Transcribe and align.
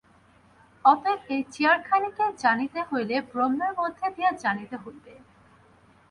অতএব 0.85 1.19
এই 1.33 1.41
চেয়ারখানিকে 1.53 2.25
জানিতে 2.43 2.79
হইলে 2.89 3.15
ব্রহ্মের 3.31 3.71
মধ্য 3.79 3.99
দিয়া 4.15 4.31
জানিতে 4.43 4.75
হইবে। 4.83 5.13